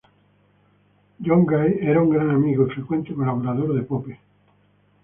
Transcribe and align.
John 1.25 1.45
Gay 1.45 1.77
era 1.83 2.01
un 2.01 2.09
gran 2.09 2.31
amigo 2.31 2.65
y 2.65 2.71
frecuente 2.71 3.13
colaborador 3.13 3.71
de 3.75 3.83
Pope. 3.83 4.19